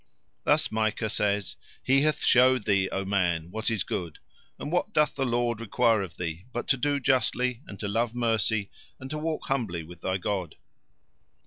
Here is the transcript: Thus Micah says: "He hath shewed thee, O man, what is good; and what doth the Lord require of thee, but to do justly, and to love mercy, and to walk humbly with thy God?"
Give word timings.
Thus 0.45 0.71
Micah 0.71 1.11
says: 1.11 1.57
"He 1.83 2.01
hath 2.01 2.23
shewed 2.23 2.63
thee, 2.65 2.89
O 2.89 3.05
man, 3.05 3.51
what 3.51 3.69
is 3.69 3.83
good; 3.83 4.17
and 4.57 4.71
what 4.71 4.93
doth 4.93 5.13
the 5.13 5.27
Lord 5.27 5.61
require 5.61 6.01
of 6.01 6.17
thee, 6.17 6.45
but 6.51 6.67
to 6.69 6.77
do 6.77 6.99
justly, 6.99 7.61
and 7.67 7.79
to 7.79 7.87
love 7.87 8.15
mercy, 8.15 8.71
and 8.99 9.11
to 9.11 9.19
walk 9.19 9.45
humbly 9.45 9.83
with 9.83 10.01
thy 10.01 10.17
God?" 10.17 10.55